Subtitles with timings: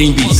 [0.00, 0.39] Welcome to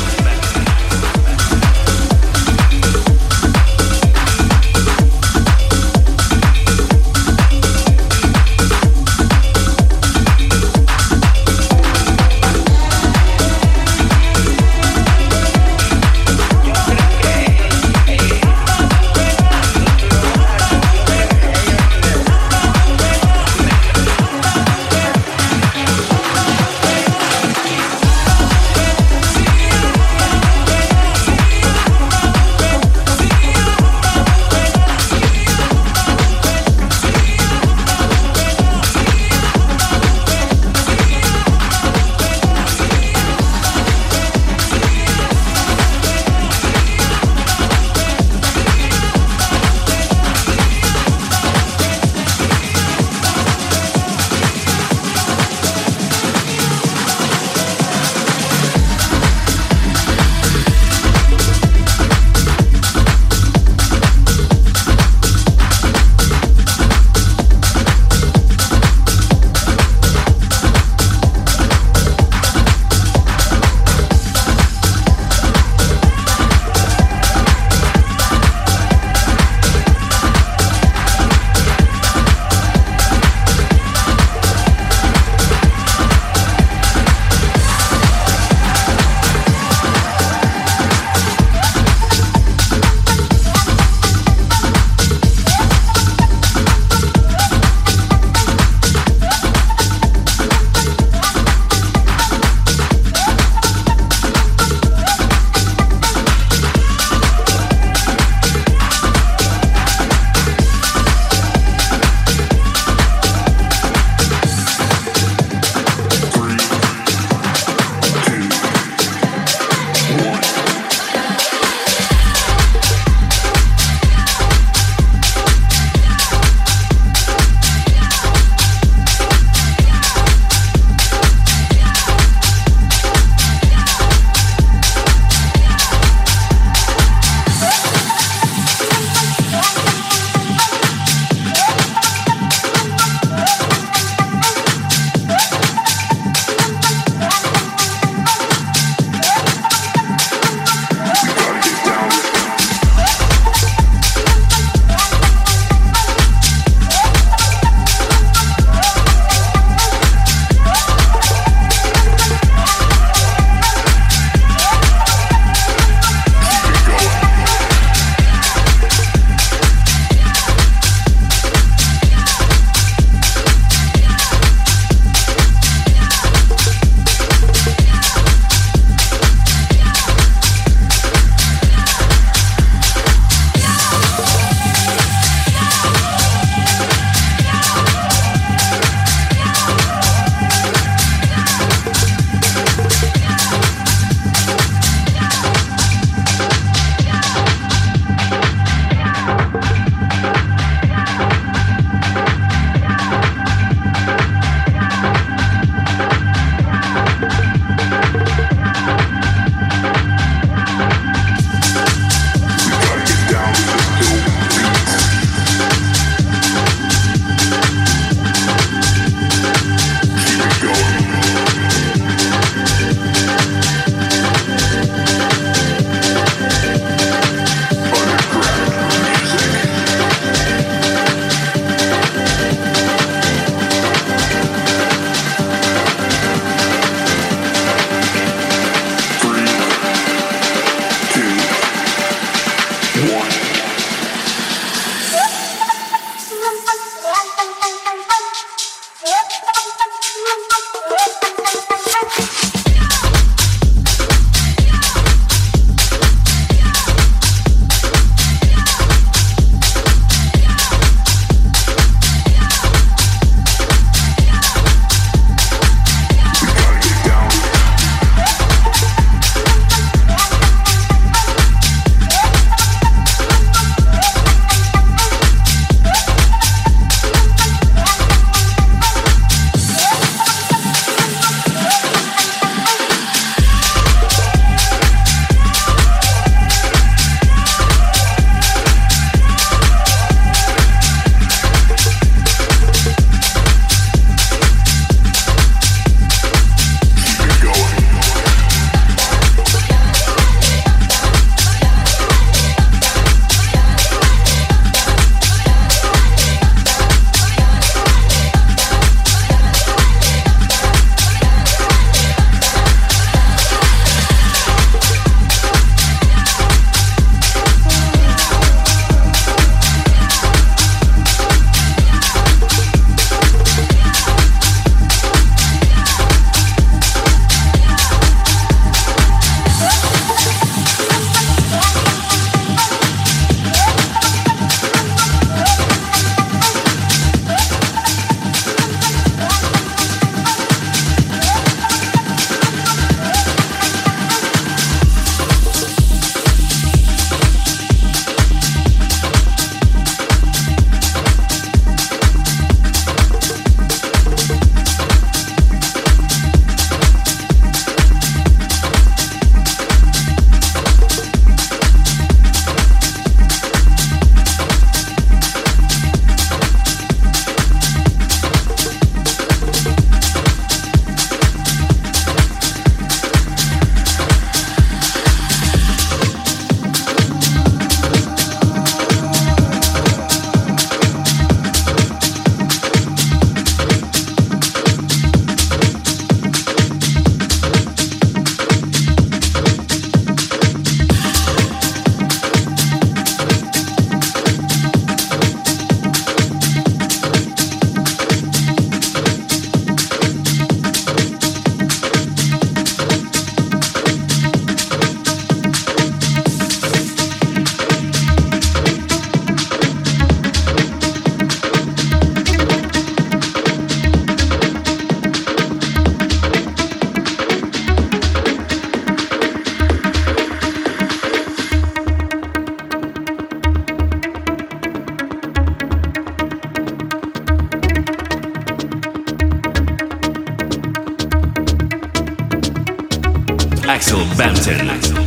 [434.41, 435.00] Axel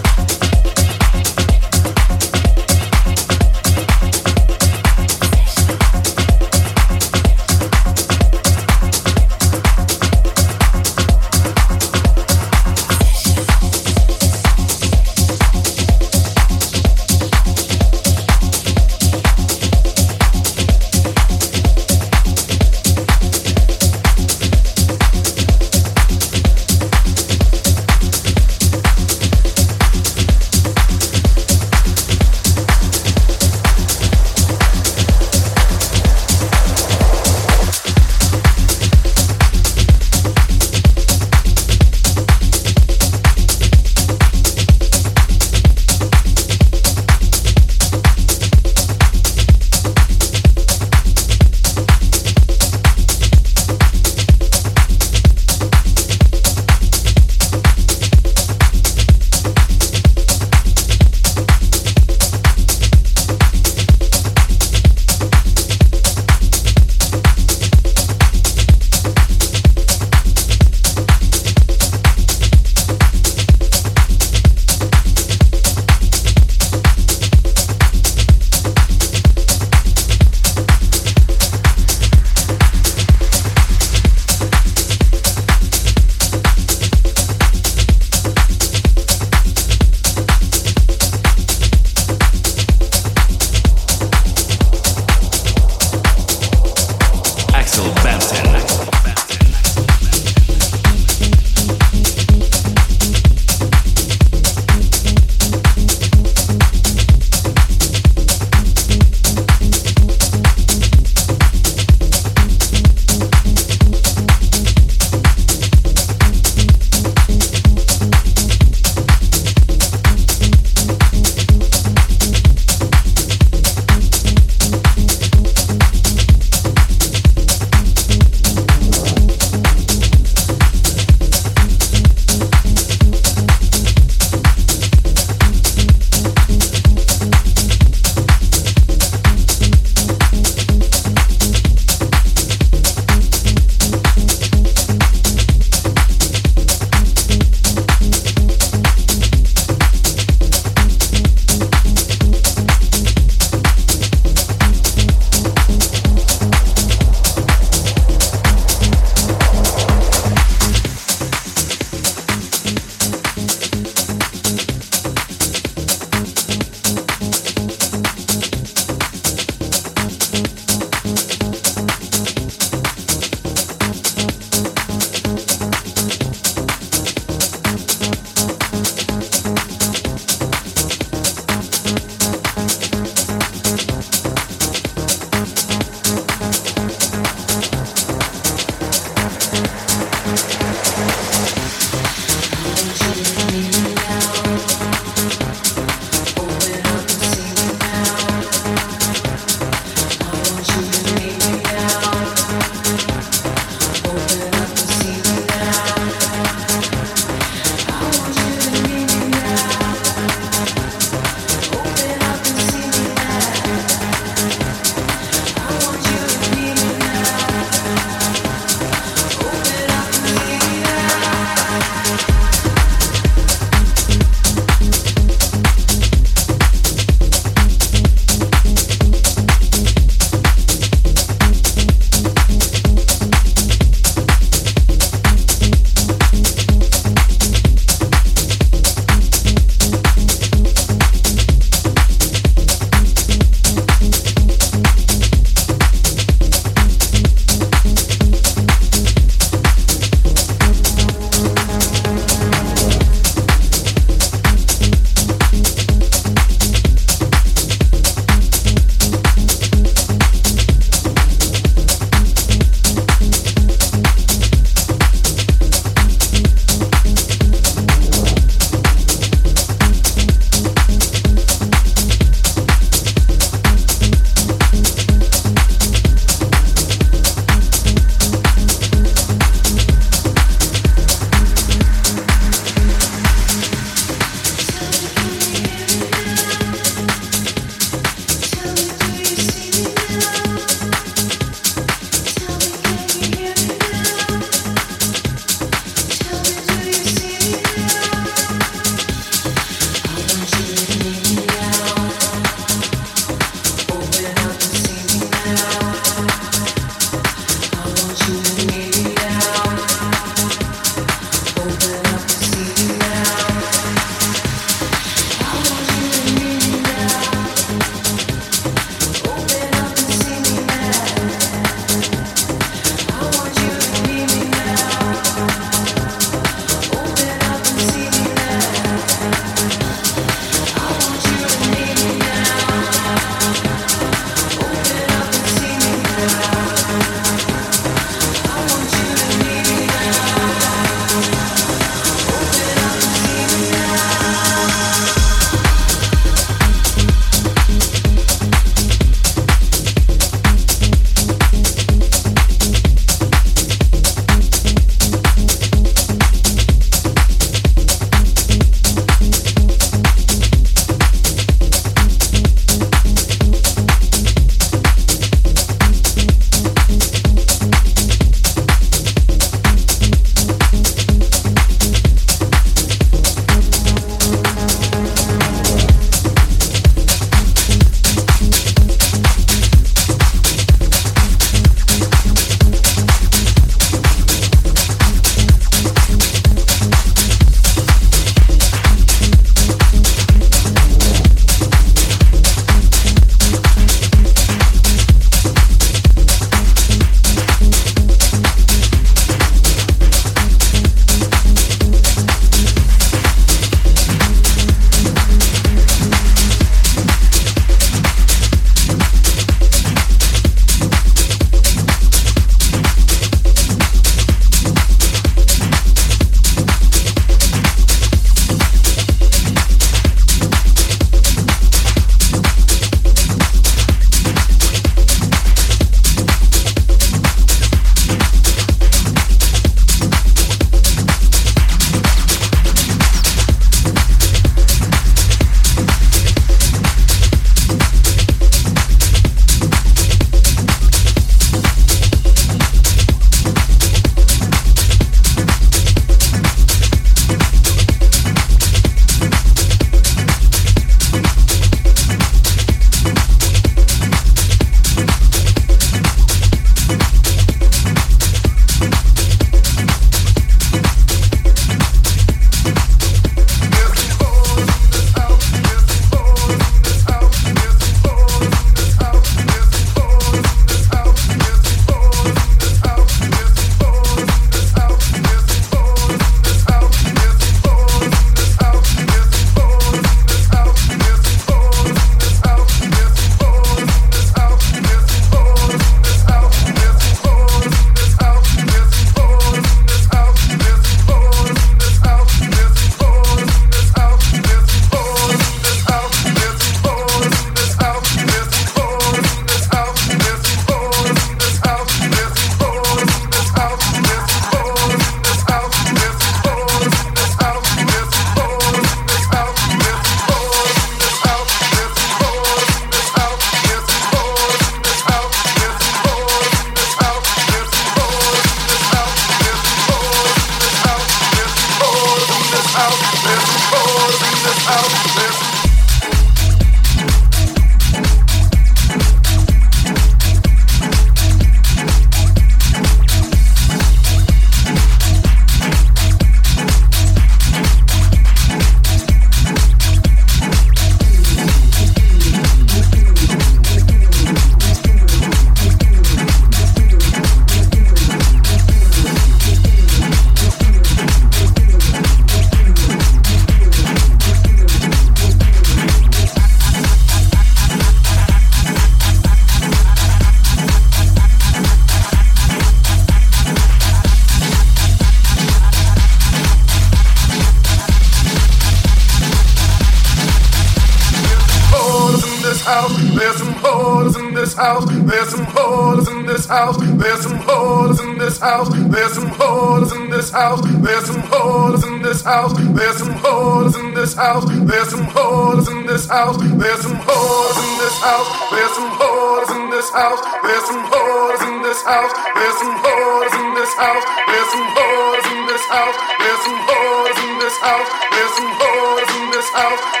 [599.61, 600.00] out.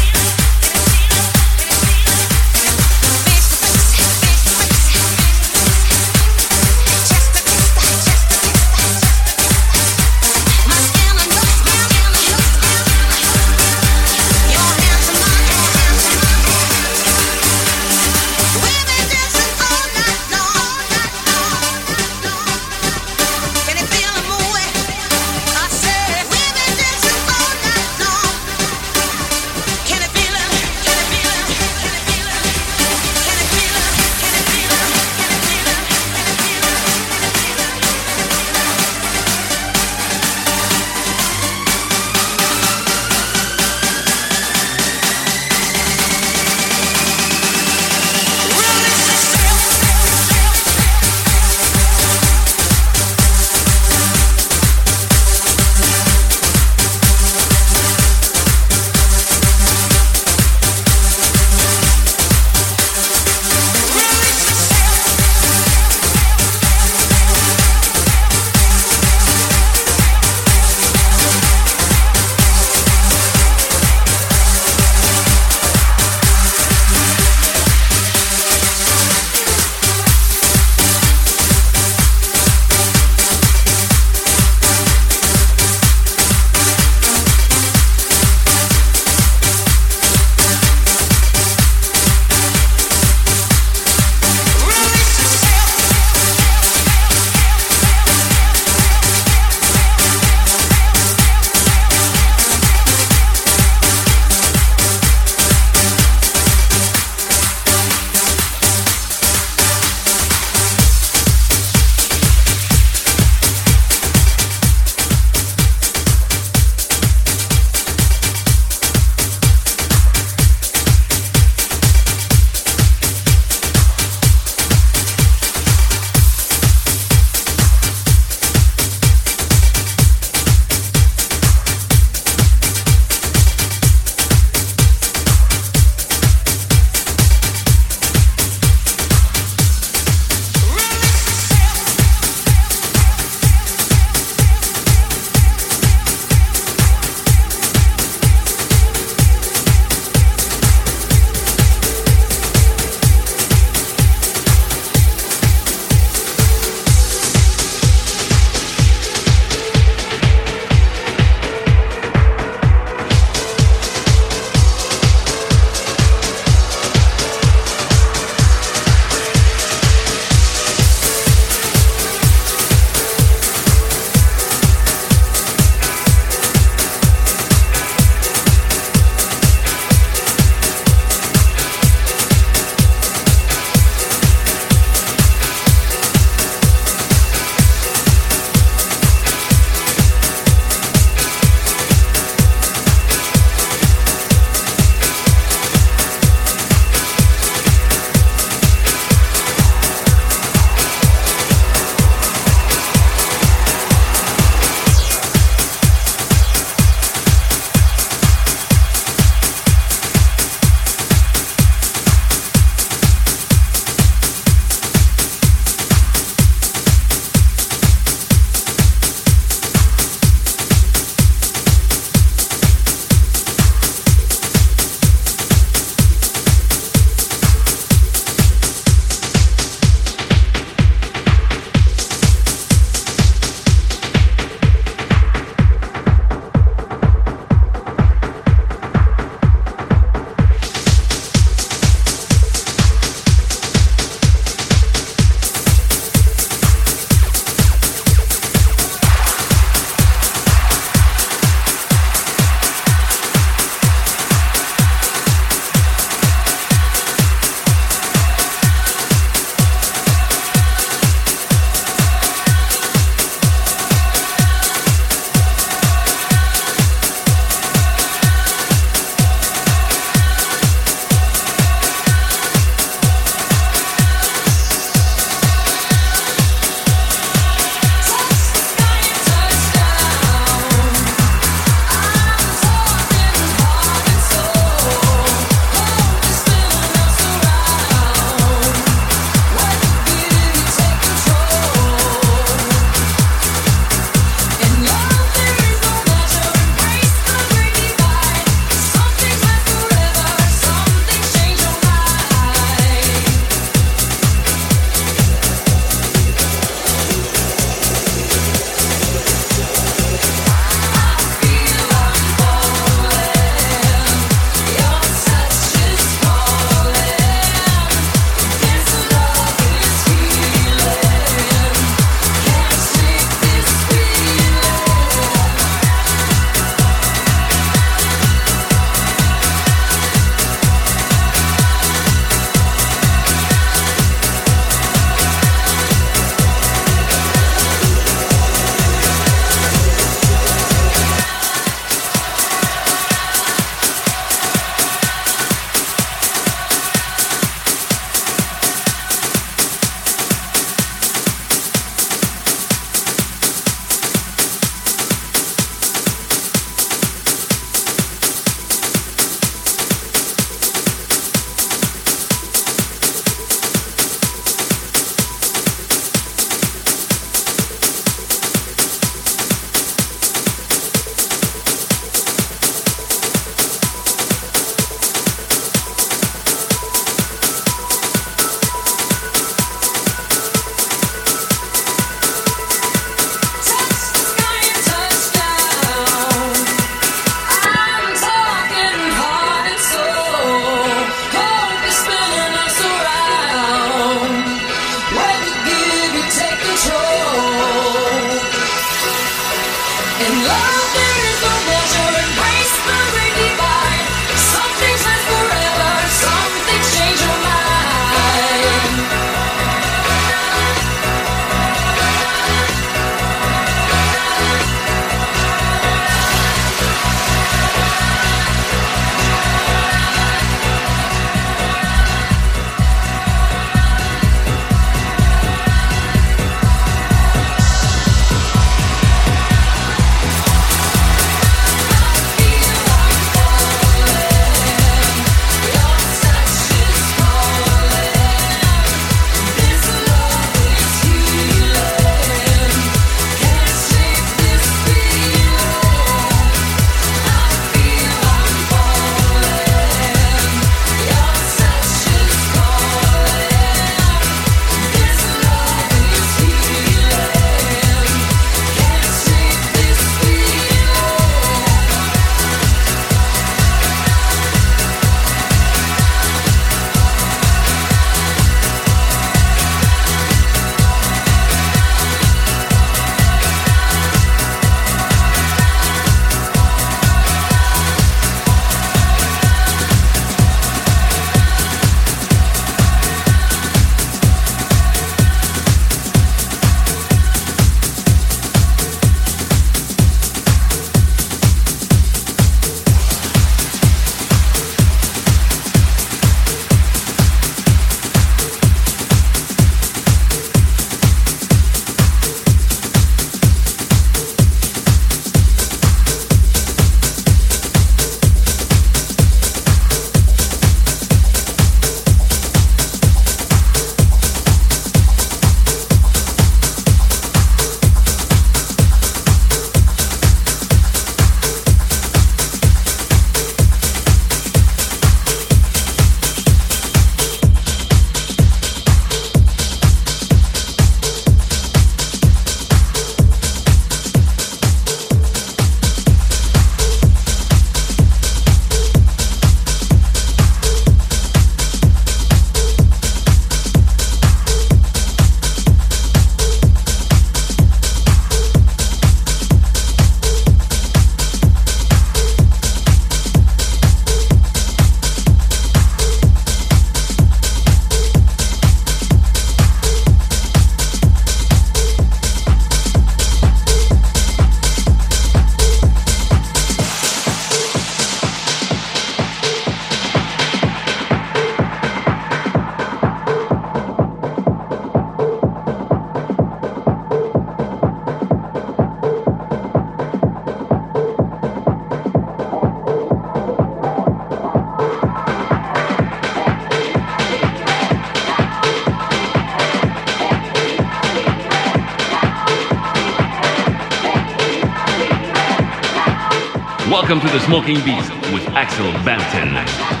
[597.45, 600.00] Smoking Beast with Axel Bampton.